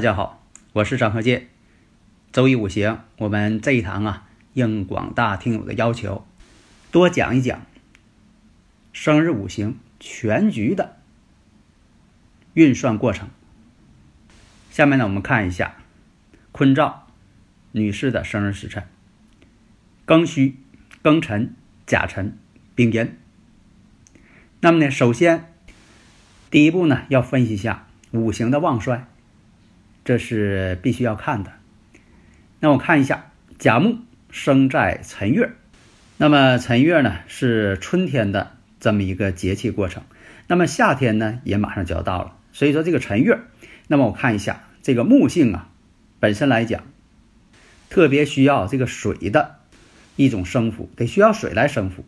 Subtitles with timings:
[0.00, 1.48] 大家好，我是张和建。
[2.32, 6.26] 周易五行，我们这一堂啊，应广大听友的要求，
[6.90, 7.66] 多讲一讲
[8.94, 10.96] 生日五行全局的
[12.54, 13.28] 运算过程。
[14.70, 15.76] 下面呢，我们看一下
[16.50, 17.06] 坤兆
[17.72, 18.88] 女士的生日时辰：
[20.06, 20.56] 庚戌、
[21.02, 21.54] 庚辰、
[21.84, 22.38] 甲辰、
[22.74, 23.18] 丙寅。
[24.60, 25.52] 那么呢，首先
[26.50, 29.06] 第一步呢，要分析一下五行的旺衰。
[30.04, 31.52] 这是必须要看的。
[32.58, 33.98] 那我看一下，甲木
[34.30, 35.50] 生在辰月，
[36.18, 40.02] 那么辰月呢是春天的这么一个节气过程，
[40.46, 43.38] 那么夏天呢也马上就要到了，所以说这个辰月，
[43.88, 45.68] 那么我看一下这个木性啊，
[46.18, 46.82] 本身来讲，
[47.88, 49.56] 特别需要这个水的
[50.16, 52.04] 一种生扶，得需要水来生扶。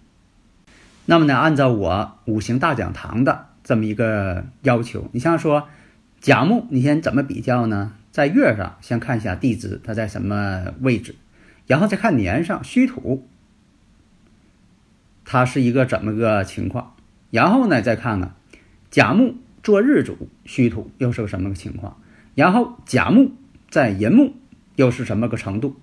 [1.07, 5.69] 那么呢，按照我五行大讲堂的这么一个要求，你像说。
[6.23, 7.95] 甲木，你先怎么比较呢？
[8.13, 11.17] 在月上先看一下地支，它在什么位置，
[11.67, 13.27] 然后再看年上戌土，
[15.25, 16.95] 它是一个怎么个情况？
[17.33, 18.37] 然后呢，再看看
[18.89, 19.35] 甲木
[19.65, 22.01] 做日主，戌土又是个什么个情况？
[22.37, 23.33] 然后甲木
[23.69, 24.35] 在寅木
[24.77, 25.75] 又是什么个程度？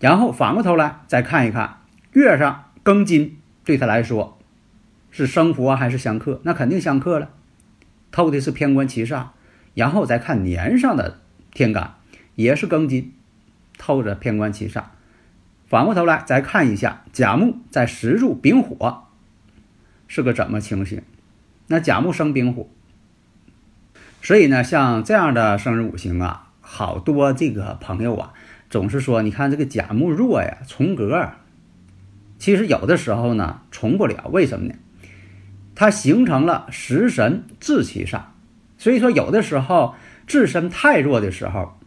[0.00, 1.76] 然后反过头来再看一看
[2.12, 4.36] 月上庚金，对他来说
[5.12, 6.40] 是生符啊还是相克？
[6.42, 7.30] 那肯定相克了，
[8.10, 9.26] 透的是偏官七煞。
[9.80, 11.20] 然后再看年上的
[11.54, 11.94] 天干，
[12.34, 13.14] 也是庚金，
[13.78, 14.82] 透着偏官七煞。
[15.68, 19.04] 反过头来再看一下甲木在石柱丙火，
[20.06, 21.00] 是个怎么情形？
[21.68, 22.68] 那甲木生丙火，
[24.20, 28.34] 所以呢，像这样的生日五行啊，好多这个朋友啊，
[28.68, 31.30] 总是说，你看这个甲木弱呀，重格。
[32.38, 34.74] 其实有的时候呢，重不了，为什么呢？
[35.74, 38.24] 它形成了食神自其煞。
[38.80, 39.94] 所以说，有的时候
[40.26, 41.78] 自身太弱的时候，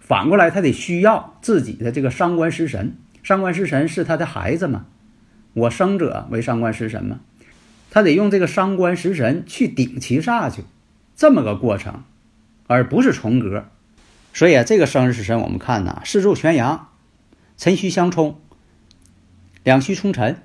[0.00, 2.96] 反过来他得需要自己的这个伤官食神。
[3.22, 4.86] 伤官食神是他的孩子嘛？
[5.52, 7.20] 我生者为伤官食神嘛？
[7.90, 10.64] 他得用这个伤官食神去顶其煞去，
[11.14, 12.02] 这么个过程，
[12.68, 13.66] 而不是重格。
[14.32, 16.88] 所以啊，这个生日食神我们看呢，四柱全阳，
[17.58, 18.40] 辰戌相冲，
[19.62, 20.40] 两戌冲辰，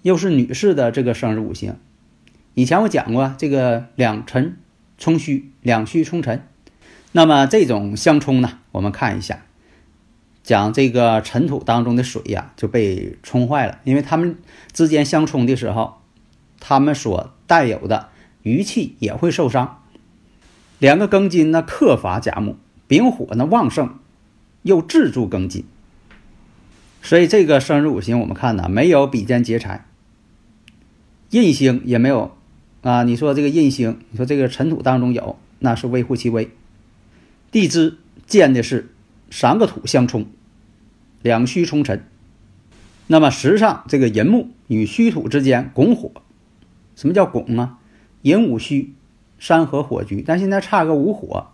[0.00, 1.76] 又是女士的这个生日五行。
[2.54, 4.56] 以前我讲过这个两辰。
[4.98, 6.44] 冲虚两虚冲沉，
[7.12, 8.58] 那么这种相冲呢？
[8.72, 9.44] 我们看一下，
[10.42, 14.36] 讲这个尘土当中的水呀就被冲坏了，因为它们
[14.72, 16.00] 之间相冲的时候，
[16.58, 18.08] 它们所带有的
[18.42, 19.82] 余气也会受伤。
[20.80, 22.56] 两个庚金呢克伐甲木，
[22.88, 23.98] 丙火呢旺盛，
[24.62, 25.64] 又制住庚金，
[27.02, 29.86] 所以这个生日五行我们看呢，没有比肩劫财，
[31.30, 32.37] 印星也没有。
[32.82, 36.50] 啊，你说这个印星，你说这个尘土当中有，那是微乎其微。
[37.50, 38.94] 地支见的是
[39.30, 40.26] 三个土相冲，
[41.22, 42.04] 两虚冲沉。
[43.08, 46.12] 那么实上这个寅木与虚土之间拱火，
[46.94, 47.78] 什么叫拱啊？
[48.22, 48.94] 寅午戌，
[49.38, 51.48] 山河火局，但现在差个午火，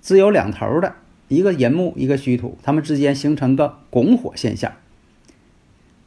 [0.00, 0.94] 只有两头的，
[1.26, 4.72] 一个寅木，一个虚土，它们之间形成个拱火现象。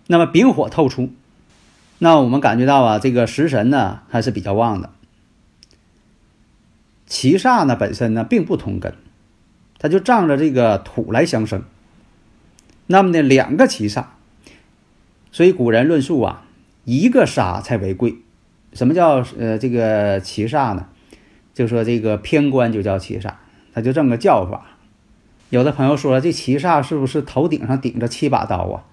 [0.07, 1.09] 那么丙火透出。
[1.97, 4.91] 那我们感觉到啊，这个食神呢还是比较旺的。
[7.05, 8.93] 七煞呢本身呢并不同根，
[9.77, 11.63] 它就仗着这个土来相生。
[12.87, 14.05] 那么呢两个七煞，
[15.31, 16.45] 所以古人论述啊，
[16.83, 18.17] 一个煞才为贵。
[18.73, 20.87] 什么叫呃这个七煞呢？
[21.53, 23.35] 就说这个偏官就叫七煞，
[23.73, 24.65] 它就这么个叫法。
[25.49, 28.83] 有的朋友说这七煞是不是头顶上顶着七把刀啊？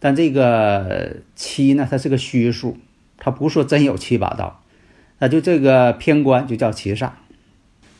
[0.00, 2.76] 但这个七呢，它是个虚数，
[3.16, 4.62] 它不说真有七把刀，
[5.18, 7.10] 那就这个偏官就叫七煞，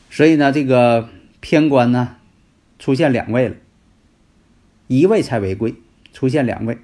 [0.09, 1.09] 所以呢，这个
[1.41, 2.15] 偏官呢
[2.79, 3.55] 出现两位了，
[4.87, 5.75] 一位才为贵，
[6.13, 6.77] 出现两位，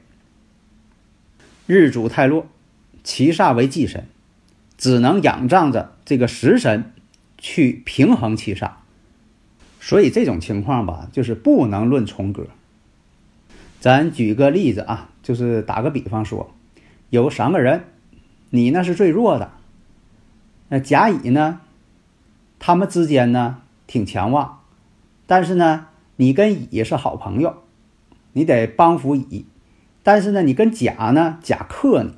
[1.65, 2.47] 日主太弱，
[3.03, 4.05] 七煞为忌神，
[4.77, 6.91] 只能仰仗着这个食神
[7.37, 8.71] 去平衡七煞，
[9.79, 12.47] 所以这种情况吧，就是不能论重格。
[13.85, 16.49] 咱举个例子啊，就是打个比方说，
[17.11, 17.83] 有三个人，
[18.49, 19.51] 你呢是最弱的，
[20.69, 21.61] 那甲乙呢，
[22.57, 24.61] 他们之间呢挺强旺，
[25.27, 25.85] 但是呢，
[26.15, 27.57] 你跟乙是好朋友，
[28.33, 29.45] 你得帮扶乙，
[30.01, 32.15] 但是呢，你跟甲呢，甲克你，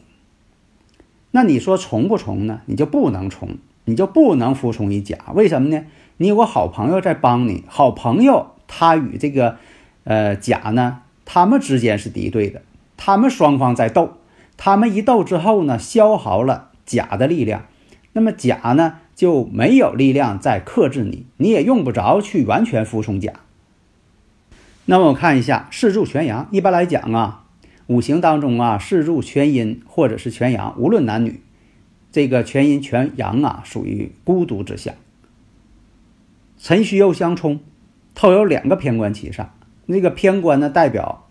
[1.31, 2.61] 那你说从不从呢？
[2.67, 5.83] 你就不能从，你就不能服从于甲，为什么呢？
[6.15, 9.57] 你有个好朋友在帮你，好朋友他与这个
[10.05, 11.01] 呃甲呢？
[11.29, 12.61] 他们之间是敌对的，
[12.95, 14.13] 他们双方在斗，
[14.55, 17.65] 他们一斗之后呢，消耗了甲的力量，
[18.13, 23.33] 那么甲呢就没有力量再克制你，你也用不着去完全服从甲。
[24.85, 27.43] 那么我看一下四柱全阳，一般来讲啊，
[27.87, 31.41] 五行当中啊，四柱全阴或者是全阳，无论男女，
[32.09, 34.95] 这个全阴全阳啊，属于孤独之象。
[36.57, 37.59] 辰戌又相冲，
[38.15, 39.47] 透有两个偏官七煞。
[39.87, 41.27] 那个偏官呢，代表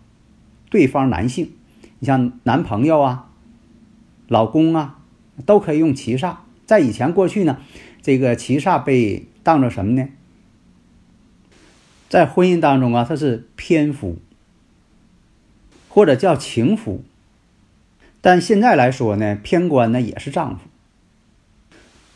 [0.69, 1.51] 对方男性，
[1.99, 3.29] 你像男朋友啊、
[4.27, 4.99] 老公啊，
[5.45, 6.37] 都可以用七煞。
[6.65, 7.59] 在以前过去呢，
[8.01, 10.09] 这个七煞被当做什么呢？
[12.09, 14.17] 在婚姻当中啊，它是偏夫，
[15.87, 17.03] 或者叫情夫。
[18.19, 20.61] 但现在来说呢，偏官呢也是丈夫。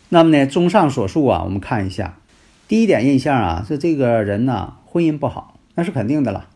[0.10, 2.18] 那么呢，综上所述啊，我们看一下，
[2.68, 5.60] 第一点印象啊，是这个人呢，婚姻不好。
[5.82, 6.48] 那是肯定的了，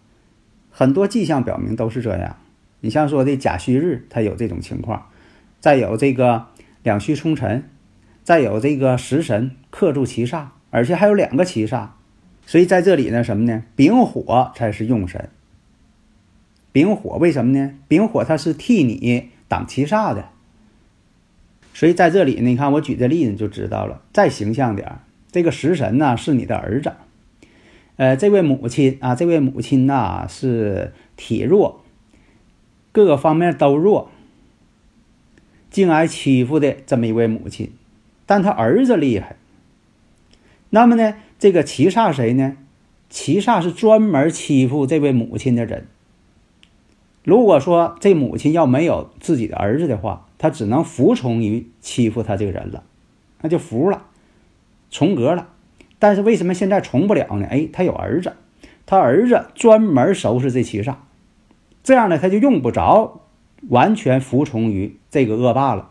[0.70, 2.38] 很多迹象表明都是这样。
[2.82, 5.10] 你像说的甲戌日，它有这种情况；
[5.60, 6.46] 再有这个
[6.84, 7.64] 两戌冲辰，
[8.24, 11.88] 再有这个食神克住七煞，而且还有两个七煞。
[12.46, 13.64] 所以在这里呢，什么呢？
[13.76, 15.28] 丙火才是用神。
[16.72, 17.74] 丙火为什么呢？
[17.88, 20.30] 丙火它是替你挡七煞的。
[21.74, 24.04] 所以在这里呢，你看我举的例子就知道了。
[24.14, 25.00] 再形象点
[25.32, 26.94] 这个食神呢是你的儿子。
[27.98, 31.82] 呃，这位母亲啊，这位母亲呐是体弱，
[32.92, 34.12] 各个方面都弱，
[35.70, 37.72] 竟挨欺负的这么一位母亲，
[38.26, 39.38] 但他儿子厉害。
[40.72, 42.58] 那么呢，这个七煞谁呢？
[43.10, 45.88] 七煞是专门欺负这位母亲的人。
[47.24, 52.84] 如果说这母亲要没有自己的儿子的话，他只能服从于欺负他这个人了，
[53.42, 54.08] 那就服了，
[54.92, 55.55] 从格了。
[56.06, 57.48] 但是为什么现在从不了呢？
[57.50, 58.34] 哎，他有儿子，
[58.86, 60.98] 他儿子专门收拾这七煞，
[61.84, 63.22] 这样呢，他就用不着
[63.70, 65.90] 完全服从于这个恶霸了。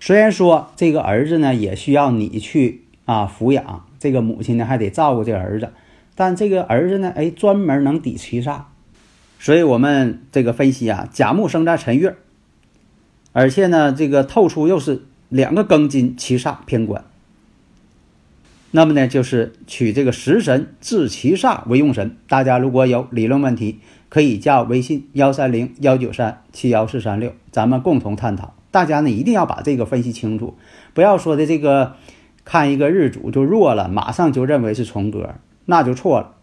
[0.00, 5.70] 虽然说这个儿子呢也需要你去啊抚养，这个母亲呢还得照顾这儿子，
[6.14, 8.64] 但这个儿子呢，哎，专门能抵七煞。
[9.38, 12.14] 所以我们这个分析啊，甲木生在辰月，
[13.32, 17.02] 而且呢，这个透出又是两个庚金七煞偏官。
[18.76, 22.16] 那么呢，就是取这个食神制其煞为用神。
[22.26, 23.78] 大家如果有理论问题，
[24.08, 28.56] 可以加我微信幺三零幺九三七幺四三六，咱们共同探讨。
[28.72, 30.58] 大家呢一定要把这个分析清楚，
[30.92, 31.94] 不要说的这个
[32.44, 35.36] 看一个日主就弱了，马上就认为是重格，
[35.66, 36.34] 那就错了。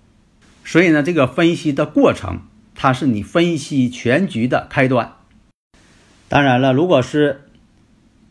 [0.64, 2.44] 所以呢，这个分析的过程，
[2.76, 5.16] 它是你分析全局的开端。
[6.30, 7.42] 当然了，如果是。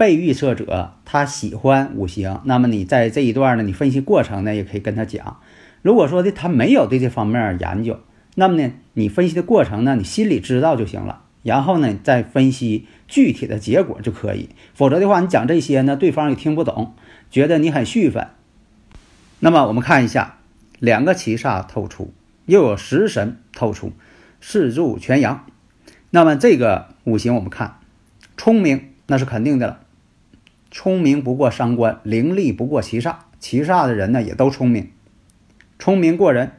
[0.01, 5.43] 被预测者他喜欢五行，那么你在这一段呢，你分析过程呢，也可以跟他讲。
[5.83, 8.01] 如果说的他没有对这方面研究，
[8.35, 11.25] 那么呢，你分析的过程呢，你心里知道就行了。
[11.43, 14.49] 然后呢，再分析具体的结果就可以。
[14.73, 16.95] 否则的话，你讲这些呢，对方也听不懂，
[17.31, 18.29] 觉得你很续分。
[19.41, 20.39] 那么我们看一下，
[20.79, 22.15] 两个七煞透出，
[22.47, 23.93] 又有食神透出，
[24.41, 25.45] 四柱全阳。
[26.09, 27.81] 那么这个五行我们看，
[28.39, 29.81] 聪明那是肯定的了。
[30.71, 33.17] 聪明不过三关，伶俐不过七煞。
[33.41, 34.93] 七煞的人呢，也都聪明，
[35.79, 36.53] 聪明过人，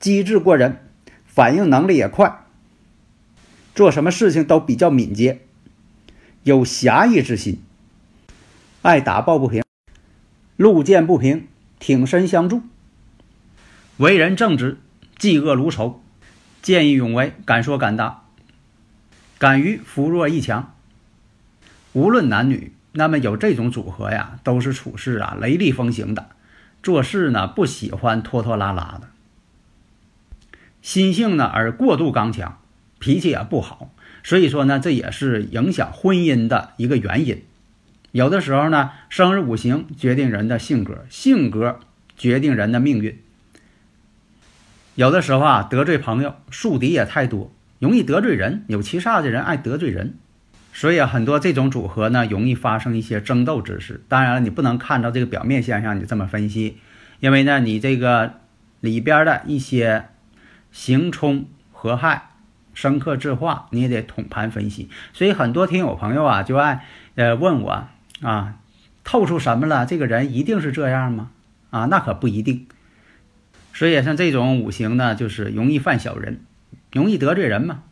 [0.00, 0.84] 机智过人，
[1.26, 2.44] 反应能力也快，
[3.74, 5.42] 做什么事情都比较敏捷，
[6.42, 7.62] 有侠义之心，
[8.82, 9.62] 爱打抱不平，
[10.56, 11.46] 路见不平
[11.78, 12.62] 挺身相助，
[13.98, 14.78] 为人正直，
[15.16, 16.02] 嫉恶如仇，
[16.60, 18.24] 见义勇为，敢说敢当，
[19.38, 20.74] 敢于扶弱抑强，
[21.92, 22.72] 无论男女。
[22.96, 26.28] 那么有这种组合呀，都是处事啊雷厉风行的，
[26.80, 29.08] 做事呢不喜欢拖拖拉拉的，
[30.80, 32.60] 心性呢而过度刚强，
[33.00, 33.90] 脾气也不好，
[34.22, 37.42] 所以说呢这也是影响婚姻的一个原因。
[38.12, 41.80] 有的时候呢，生日五行决定人的性格，性格
[42.16, 43.18] 决定人的命运。
[44.94, 48.62] 有的时候啊，得罪朋友，树敌也太多，容易得罪人。
[48.68, 50.14] 有七煞的人爱得罪人。
[50.76, 54.02] 所以啊，很多这种组合呢，容易发生一些争斗之事。
[54.08, 56.78] 当然了，你不能看到这个表面现象，你这么分析，
[57.20, 58.40] 因为呢，你这个
[58.80, 60.06] 里边的一些
[60.72, 62.30] 刑冲合害，
[62.74, 64.90] 生克制化，你也得统盘分析。
[65.12, 67.86] 所以很多听友朋友啊，就爱呃问我
[68.20, 68.56] 啊，
[69.04, 69.86] 透出什么了？
[69.86, 71.30] 这个人一定是这样吗？
[71.70, 72.66] 啊，那可不一定。
[73.72, 76.40] 所以像这种五行呢，就是容易犯小人，
[76.92, 77.84] 容易得罪人嘛。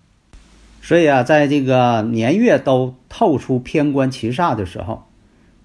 [0.85, 5.07] 所以啊，在这个年月都透出偏官七煞的时候，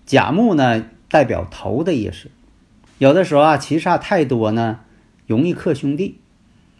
[0.05, 2.29] 甲木呢代表头的意思。
[2.99, 4.81] 有的时候啊，七煞太多呢，
[5.25, 6.19] 容易克兄弟。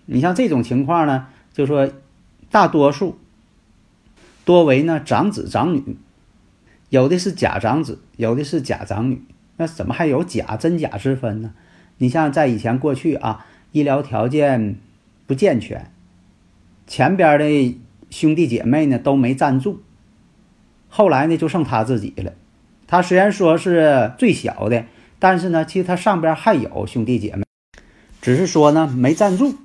[0.06, 1.90] 你像这种情况呢，就说
[2.52, 3.18] 大多数
[4.46, 5.98] 多为呢长子长女，
[6.90, 9.24] 有的是假长子，有的是假长女。
[9.58, 11.56] 那怎么还有假真假之分呢？
[11.98, 14.76] 你像在以前过去啊，医疗条件
[15.26, 15.90] 不健全，
[16.86, 17.80] 前边的。
[18.10, 19.82] 兄弟姐妹呢都没站住，
[20.90, 22.34] 后来呢就剩他自己了。
[22.88, 24.86] 他虽然说是最小的，
[25.20, 27.44] 但是呢，其实他上边还有兄弟姐妹，
[28.22, 29.56] 只是说呢没站住。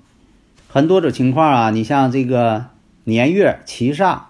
[0.69, 2.67] 很多种情况啊，你像这个
[3.05, 4.23] 年月七煞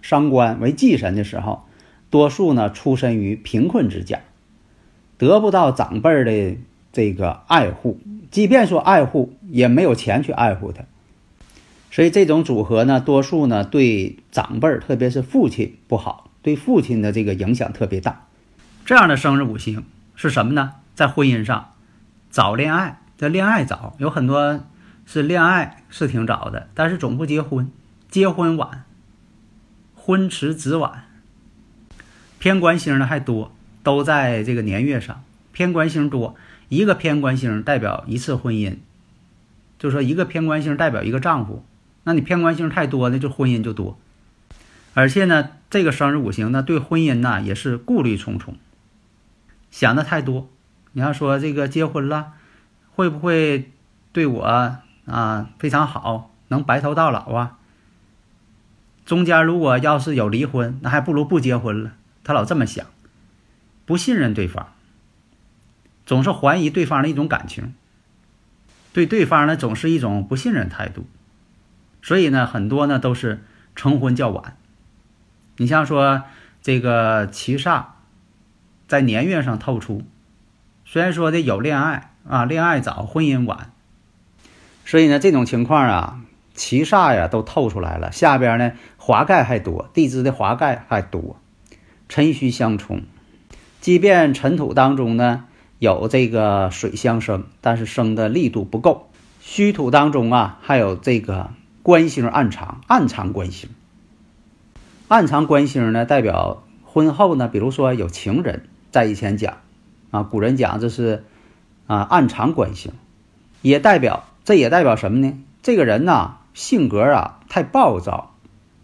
[0.00, 1.64] 伤官为忌神的时候，
[2.08, 4.20] 多数呢出身于贫困之家，
[5.18, 6.56] 得不到长辈的
[6.92, 7.98] 这个爱护，
[8.30, 10.84] 即便说爱护，也没有钱去爱护他。
[11.92, 18.26] 所以这种组合呢，多数呢对长辈儿，特别是父亲不好，对父亲的这个影响特别大。
[18.86, 19.84] 这样的生日五行
[20.16, 20.72] 是什么呢？
[20.94, 21.74] 在婚姻上，
[22.30, 24.64] 早恋爱，这恋爱早，有很多
[25.04, 27.70] 是恋爱是挺早的，但是总不结婚，
[28.08, 28.84] 结婚晚，
[29.94, 31.04] 婚迟子晚。
[32.38, 35.22] 偏官星呢还多，都在这个年月上，
[35.52, 36.36] 偏官星多，
[36.70, 38.78] 一个偏官星代表一次婚姻，
[39.78, 41.62] 就说一个偏官星代表一个丈夫。
[42.04, 43.98] 那你偏官星太多呢，就婚姻就多，
[44.94, 48.56] 而且呢，这个生日五行呢，对婚姻呢也是顾虑重重，
[49.70, 50.48] 想的太多。
[50.92, 52.32] 你要说这个结婚了，
[52.94, 53.70] 会不会
[54.12, 54.42] 对我
[55.06, 57.58] 啊非常好，能白头到老啊？
[59.06, 61.92] 中间如果要是有离婚，那还不如不结婚了。
[62.24, 62.86] 他老这么想，
[63.86, 64.72] 不信任对方，
[66.04, 67.74] 总是怀疑对方的一种感情，
[68.92, 71.06] 对对方呢总是一种不信任态度。
[72.02, 73.44] 所以呢，很多呢都是
[73.76, 74.56] 成婚较晚。
[75.56, 76.24] 你像说
[76.60, 77.84] 这个七煞
[78.88, 80.02] 在年月上透出，
[80.84, 83.70] 虽然说的有恋爱啊，恋爱早，婚姻晚。
[84.84, 86.20] 所以呢，这种情况啊，
[86.54, 91.36] 七煞呀都透出来了，下边呢华盖还多，地支的华盖还多，
[92.08, 93.02] 辰戌相冲。
[93.80, 95.44] 即便尘土当中呢
[95.78, 99.08] 有这个水相生，但是生的力度不够。
[99.40, 101.50] 虚土当中啊还有这个。
[101.82, 103.68] 官星暗藏，暗藏官星。
[105.08, 109.56] 暗藏官星呢，代表婚后呢，比如说有情人，在以前讲，
[110.12, 111.24] 啊，古人讲这是
[111.88, 112.92] 啊暗藏官星，
[113.62, 115.36] 也代表这也代表什么呢？
[115.60, 118.34] 这个人呐，性格啊太暴躁，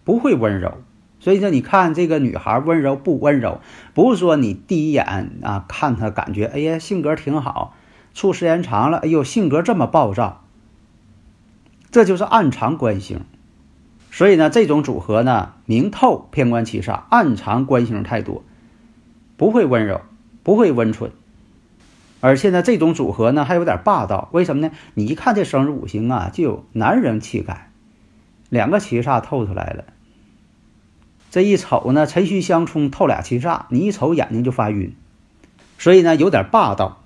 [0.03, 0.79] 不会温柔。
[1.21, 3.61] 所以说，你看这个女孩温柔不温柔，
[3.95, 7.75] 不是说你第一眼啊看她感觉，哎呀性格挺好，
[8.13, 10.43] 处时间长了，哎呦性格这么暴躁。
[11.91, 13.21] 这就是暗藏官星，
[14.11, 18.45] 所以呢，这种组合呢，明透偏官七煞，暗藏官星太多，
[19.39, 20.03] 不会温柔，
[20.43, 21.13] 不会温存，
[22.21, 24.29] 而且呢，这种组合呢，还有点霸道。
[24.33, 24.75] 为什么呢？
[24.93, 27.71] 你一看这生日五行啊，就有男人气概，
[28.51, 29.85] 两个七煞透出来了。
[31.31, 34.95] 这一瞅呢，辰戌相冲，透俩七煞，你一瞅眼睛就发晕，
[35.79, 37.03] 所以呢，有点霸道，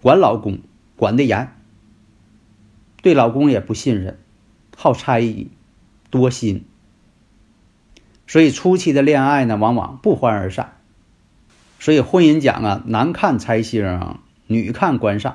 [0.00, 0.60] 管老公
[0.96, 1.54] 管得严。
[3.00, 4.18] 对老公也不信任，
[4.76, 5.48] 好猜疑，
[6.10, 6.64] 多心，
[8.26, 10.74] 所以初期的恋爱呢，往往不欢而散。
[11.78, 15.34] 所以婚姻讲啊，男看财星，女看官煞。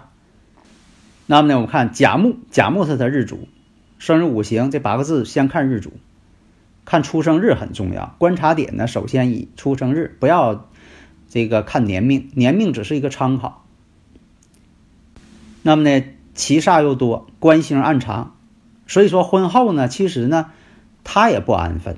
[1.25, 3.47] 那么呢，我们看甲木，甲木是他日主，
[3.97, 5.93] 生日五行这八个字先看日主，
[6.83, 8.13] 看出生日很重要。
[8.17, 10.69] 观察点呢，首先以出生日，不要
[11.29, 13.65] 这个看年命，年命只是一个参考。
[15.61, 16.03] 那么呢？
[16.33, 18.35] 七煞又多，官星暗藏，
[18.87, 20.51] 所以说婚后呢，其实呢，
[21.03, 21.97] 他也不安分，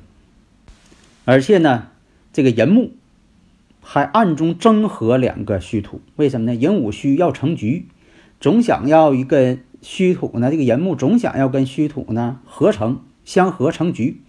[1.23, 1.87] 而且呢，
[2.33, 2.91] 这个寅木
[3.81, 6.55] 还暗中争合两个虚土，为什么呢？
[6.55, 7.87] 寅午戌要成局，
[8.39, 14.21] 总想要一个虚土呢，这个寅木总想要跟虚土呢合成相合成局。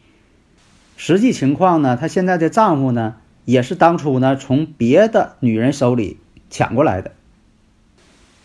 [0.97, 7.13] 实际情况呢，她现在的丈夫呢，也是当初呢从别的女人手里抢过来的。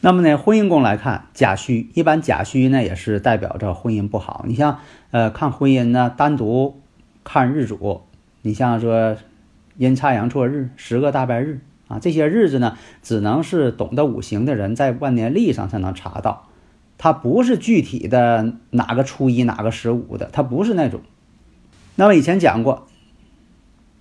[0.03, 4.43] 那么呢，婚姻宫来看，甲戌一般，甲戌呢也是代表着婚姻不好。
[4.47, 4.79] 你像，
[5.11, 6.81] 呃，看婚姻呢，单独
[7.23, 8.01] 看日主，
[8.41, 9.15] 你像说
[9.77, 16.47] 阴差阳错日、十个大白日啊，这些日子呢，只能是懂得五行的人在万年历上才能查到。
[16.97, 21.01] 它不是具体的哪个初一哪个十五的，它不是那种。
[21.95, 22.87] 那么以前讲过，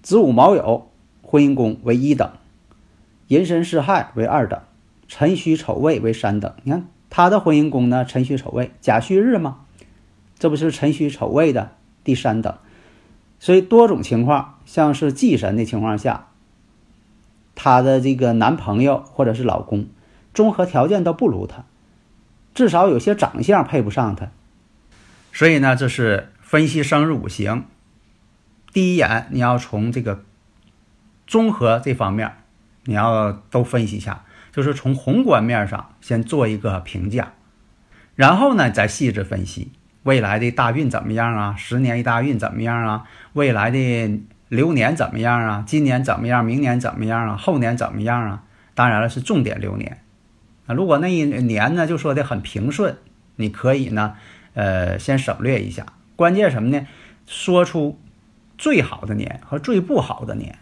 [0.00, 0.84] 子午卯酉
[1.20, 2.30] 婚姻宫为一等，
[3.28, 4.60] 寅申巳亥为二等，
[5.10, 6.54] 辰戌丑未为三等。
[6.62, 9.66] 你看他的婚姻宫呢，辰戌丑未甲戌日嘛，
[10.38, 11.72] 这不是辰戌丑未的
[12.04, 12.56] 第三等。
[13.40, 16.28] 所以多种情况，像是忌神的情况下，
[17.56, 19.88] 她的这个男朋友或者是老公，
[20.32, 21.64] 综合条件都不如她，
[22.54, 24.28] 至少有些长相配不上她。
[25.32, 27.64] 所以呢，这是分析生日五行。
[28.72, 30.22] 第一眼你要从这个
[31.26, 32.32] 综合这方面，
[32.84, 37.32] 你要都分析一下，就是从宏观面上先做一个评价，
[38.14, 39.72] 然后呢再细致分析。
[40.02, 41.54] 未来的大运怎么样啊？
[41.58, 43.04] 十年一大运怎么样啊？
[43.34, 45.62] 未来的流年怎么样啊？
[45.66, 46.42] 今年怎么样？
[46.42, 47.36] 明年怎么样啊？
[47.36, 48.42] 后年怎么样啊？
[48.74, 49.98] 当然了，是重点流年
[50.66, 50.74] 啊。
[50.74, 52.96] 如果那一年呢，就说的很平顺，
[53.36, 54.14] 你可以呢，
[54.54, 55.84] 呃，先省略一下。
[56.16, 56.86] 关键什么呢？
[57.26, 58.00] 说出
[58.56, 60.58] 最好的年和最不好的年。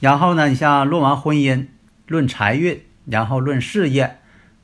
[0.00, 1.66] 然后呢，你像论完婚姻，
[2.08, 4.18] 论财运，然后论事业，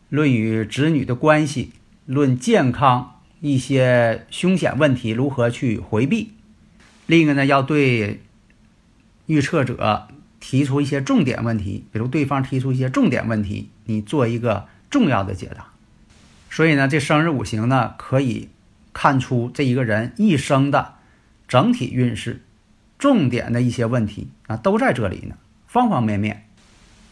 [0.09, 1.73] 论与子女的关系，
[2.07, 3.14] 论健康。
[3.40, 6.33] 一些凶险问题如何去回避？
[7.07, 8.21] 另一个呢，要对
[9.26, 10.09] 预测者
[10.40, 15.68] 提出一些重点问题，比如对方提出一些重点问题，你做一个重要的解答。
[16.50, 18.49] 所以呢，这生日五行呢，可以
[18.92, 20.95] 看出这一个人一生的
[21.47, 22.42] 整体运势，
[22.99, 25.37] 重点的一些问题啊，都在这里呢，
[25.68, 26.49] 方方面面。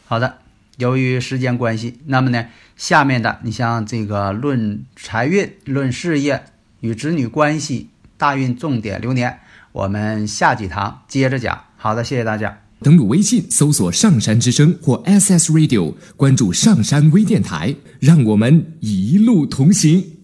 [0.07, 0.39] 好的。
[0.77, 6.45] 由于时间关系，那么呢，下面的你像这个论财运、论事业
[6.81, 9.39] 与子女关系、大运重点流年，
[9.73, 11.59] 我们下几堂接着讲。
[11.77, 12.61] 好的，谢谢大家。
[12.81, 20.16] 登录微信搜索“上山之声”或 SS Radio，关注上山微电台，让我们一路同行。